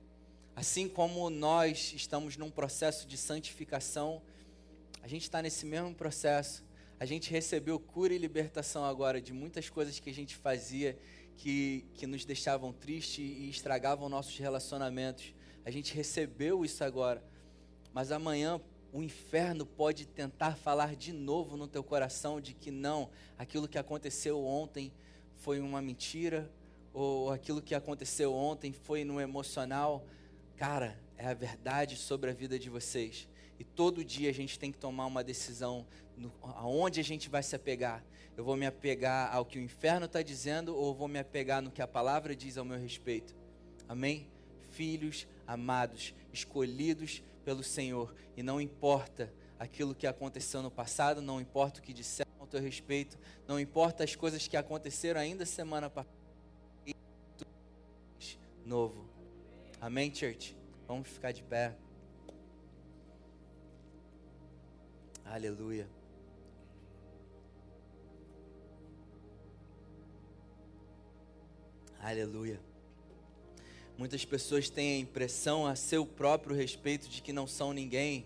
[0.54, 4.20] Assim como nós estamos num processo de santificação,
[5.02, 6.62] a gente está nesse mesmo processo.
[7.00, 10.96] A gente recebeu cura e libertação agora de muitas coisas que a gente fazia
[11.36, 15.34] que, que nos deixavam tristes e estragavam nossos relacionamentos.
[15.64, 17.22] A gente recebeu isso agora.
[17.92, 18.60] Mas amanhã
[18.92, 23.78] o inferno pode tentar falar de novo no teu coração de que não, aquilo que
[23.78, 24.92] aconteceu ontem
[25.36, 26.48] foi uma mentira,
[26.92, 30.06] ou aquilo que aconteceu ontem foi no emocional.
[30.62, 33.28] Cara, é a verdade sobre a vida de vocês.
[33.58, 35.84] E todo dia a gente tem que tomar uma decisão
[36.16, 38.00] no, aonde a gente vai se apegar.
[38.36, 41.72] Eu vou me apegar ao que o inferno está dizendo ou vou me apegar no
[41.72, 43.34] que a palavra diz ao meu respeito.
[43.88, 44.28] Amém?
[44.70, 48.14] Filhos amados, escolhidos pelo Senhor.
[48.36, 52.60] E não importa aquilo que aconteceu no passado, não importa o que disseram ao teu
[52.60, 56.22] respeito, não importa as coisas que aconteceram ainda semana passada.
[58.64, 59.11] Novo.
[59.82, 60.56] Amém, church?
[60.86, 61.74] Vamos ficar de pé.
[65.24, 65.88] Aleluia.
[71.98, 72.60] Aleluia.
[73.98, 78.24] Muitas pessoas têm a impressão a seu próprio respeito de que não são ninguém.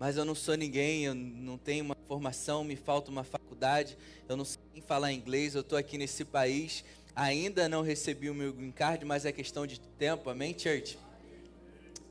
[0.00, 3.96] Mas eu não sou ninguém, eu não tenho uma formação, me falta uma faculdade,
[4.28, 8.52] eu não sei falar inglês, eu estou aqui nesse país, ainda não recebi o meu
[8.52, 10.98] green card, mas é questão de tempo, amém, church?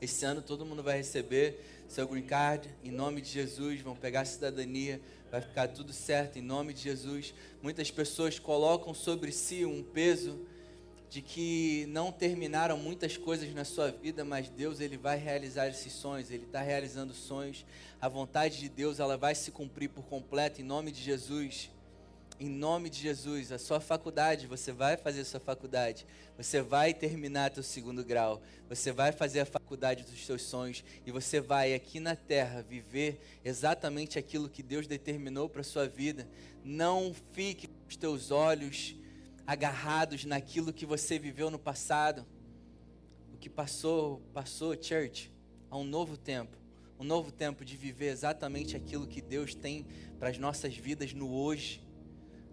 [0.00, 4.20] Esse ano todo mundo vai receber seu green card, em nome de Jesus, vão pegar
[4.20, 7.34] a cidadania, vai ficar tudo certo, em nome de Jesus.
[7.62, 10.38] Muitas pessoas colocam sobre si um peso
[11.10, 15.92] de que não terminaram muitas coisas na sua vida, mas Deus ele vai realizar esses
[15.92, 17.64] sonhos, Ele está realizando sonhos.
[18.00, 21.70] A vontade de Deus ela vai se cumprir por completo em nome de Jesus.
[22.40, 26.94] Em nome de Jesus, a sua faculdade, você vai fazer a sua faculdade, você vai
[26.94, 31.74] terminar teu segundo grau, você vai fazer a faculdade dos seus sonhos e você vai
[31.74, 36.28] aqui na terra viver exatamente aquilo que Deus determinou para sua vida.
[36.62, 38.94] Não fique com os teus olhos
[39.44, 42.24] agarrados naquilo que você viveu no passado.
[43.34, 45.32] O que passou, passou, church,
[45.68, 46.56] a um novo tempo.
[47.00, 49.84] Um novo tempo de viver exatamente aquilo que Deus tem
[50.20, 51.87] para as nossas vidas no hoje.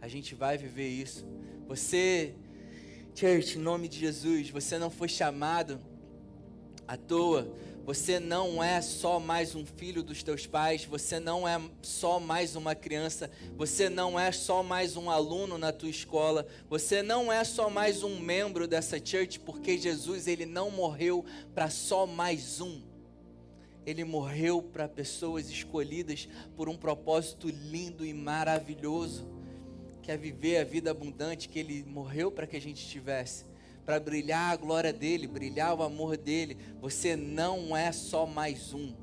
[0.01, 1.25] A gente vai viver isso.
[1.67, 2.35] Você
[3.17, 5.79] Church, em nome de Jesus, você não foi chamado
[6.85, 7.49] à toa.
[7.85, 12.57] Você não é só mais um filho dos teus pais, você não é só mais
[12.57, 17.43] uma criança, você não é só mais um aluno na tua escola, você não é
[17.43, 21.23] só mais um membro dessa church, porque Jesus ele não morreu
[21.53, 22.81] para só mais um.
[23.85, 29.25] Ele morreu para pessoas escolhidas por um propósito lindo e maravilhoso,
[30.05, 33.43] que é viver a vida abundante que ele morreu para que a gente tivesse
[33.83, 36.57] para brilhar a glória dele, brilhar o amor dele.
[36.79, 38.93] Você não é só mais um.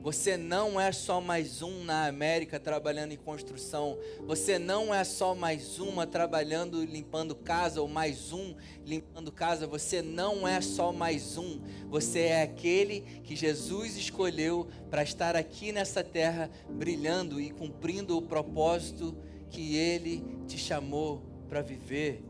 [0.00, 3.98] Você não é só mais um na América trabalhando em construção.
[4.26, 9.66] Você não é só mais uma trabalhando limpando casa ou mais um limpando casa.
[9.66, 11.60] Você não é só mais um.
[11.88, 18.22] Você é aquele que Jesus escolheu para estar aqui nessa terra brilhando e cumprindo o
[18.22, 19.16] propósito
[19.54, 22.24] que ele te chamou para viver.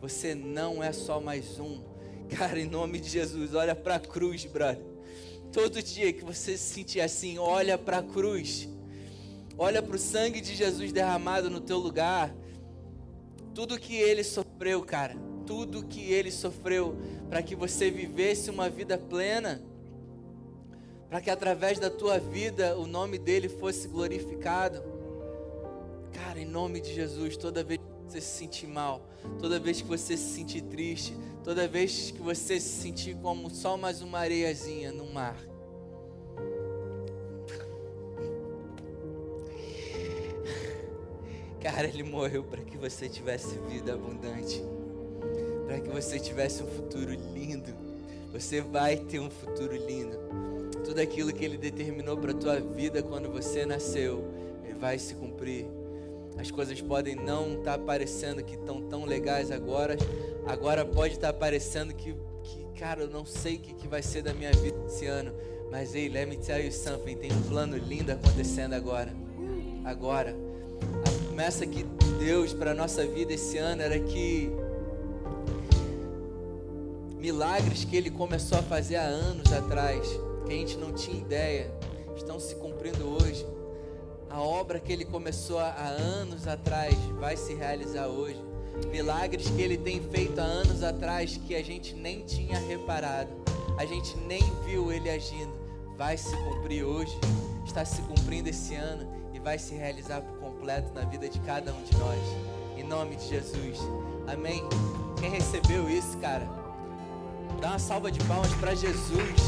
[0.00, 1.82] Você não é só mais um.
[2.30, 4.80] Cara, em nome de Jesus, olha para a cruz, brother.
[5.52, 8.68] Todo dia que você se sentir assim, olha para a cruz.
[9.58, 12.32] Olha para o sangue de Jesus derramado no teu lugar.
[13.52, 15.16] Tudo que ele sofreu, cara.
[15.44, 16.96] Tudo que ele sofreu
[17.28, 19.60] para que você vivesse uma vida plena.
[21.08, 24.89] Para que através da tua vida o nome dele fosse glorificado.
[26.12, 29.06] Cara, em nome de Jesus, toda vez você se sentir mal,
[29.38, 33.76] toda vez que você se sentir triste, toda vez que você se sentir como só
[33.76, 35.36] mais uma areiazinha no mar.
[41.60, 44.64] Cara, ele morreu para que você tivesse vida abundante,
[45.66, 47.72] para que você tivesse um futuro lindo.
[48.32, 50.18] Você vai ter um futuro lindo.
[50.84, 54.24] Tudo aquilo que ele determinou para tua vida quando você nasceu,
[54.64, 55.66] ele vai se cumprir.
[56.40, 59.94] As coisas podem não estar tá parecendo que estão tão legais agora.
[60.46, 64.02] Agora pode estar tá parecendo que, que, cara, eu não sei o que, que vai
[64.02, 65.34] ser da minha vida esse ano.
[65.70, 67.14] Mas ei, let me tell you something.
[67.16, 69.12] Tem um plano lindo acontecendo agora.
[69.84, 70.34] Agora.
[70.80, 71.84] A promessa que
[72.18, 74.50] Deus para nossa vida esse ano era que
[77.18, 80.08] milagres que Ele começou a fazer há anos atrás,
[80.46, 81.70] que a gente não tinha ideia,
[82.16, 83.46] estão se cumprindo hoje.
[84.30, 88.40] A obra que ele começou há anos atrás vai se realizar hoje.
[88.88, 93.30] Milagres que ele tem feito há anos atrás que a gente nem tinha reparado,
[93.76, 95.52] a gente nem viu ele agindo,
[95.98, 97.18] vai se cumprir hoje,
[97.66, 101.72] está se cumprindo esse ano e vai se realizar por completo na vida de cada
[101.72, 102.20] um de nós.
[102.78, 103.78] Em nome de Jesus.
[104.28, 104.62] Amém.
[105.18, 106.48] Quem recebeu isso, cara?
[107.60, 109.40] Dá uma salva de palmas para Jesus.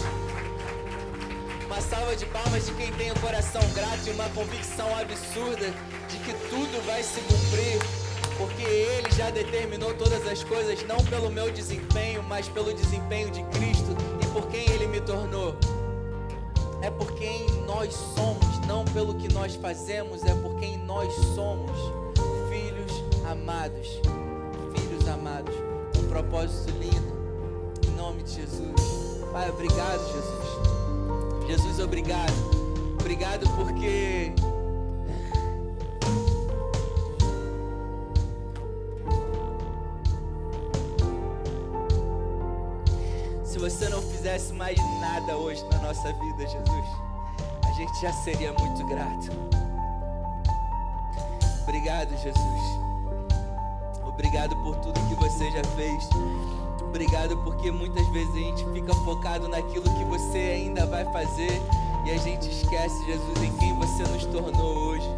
[1.73, 5.73] Uma salva de palmas de quem tem o coração grato e uma convicção absurda
[6.07, 7.79] de que tudo vai se cumprir,
[8.37, 13.43] porque Ele já determinou todas as coisas, não pelo meu desempenho, mas pelo desempenho de
[13.45, 15.57] Cristo e por quem Ele me tornou.
[16.83, 21.73] É por quem nós somos, não pelo que nós fazemos, é por quem nós somos.
[22.51, 22.93] Filhos
[23.31, 23.89] amados,
[24.77, 25.55] filhos amados,
[25.99, 28.75] um propósito lindo, em nome de Jesus.
[29.33, 30.42] Pai, obrigado, Jesus.
[31.47, 32.33] Jesus, obrigado.
[33.01, 34.33] Obrigado porque
[43.45, 46.87] se você não fizesse mais nada hoje na nossa vida, Jesus,
[47.69, 49.31] a gente já seria muito grato.
[51.63, 52.83] Obrigado, Jesus.
[54.05, 56.09] Obrigado por tudo que você já fez.
[56.93, 61.63] Obrigado porque muitas vezes a gente fica focado naquilo que você ainda vai fazer
[62.05, 65.09] e a gente esquece, Jesus, em quem você nos tornou hoje.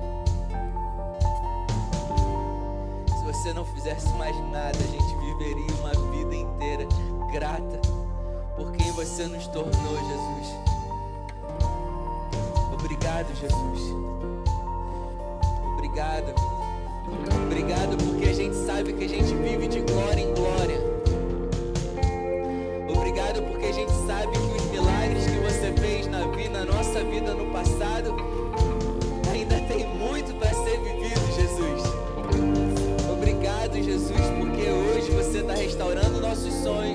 [3.08, 6.86] Se você não fizesse mais nada, a gente viveria uma vida inteira
[7.32, 7.80] grata
[8.54, 10.56] por quem você nos tornou, Jesus.
[12.72, 13.96] Obrigado, Jesus.
[15.72, 16.34] Obrigado.
[17.46, 20.83] Obrigado porque a gente sabe que a gente vive de glória em glória
[24.24, 28.14] sabe que os milagres que você fez na, vida, na nossa vida no passado
[29.30, 31.82] ainda tem muito para ser vivido, Jesus.
[33.12, 36.93] Obrigado, Jesus, porque hoje você está restaurando nossos sonhos.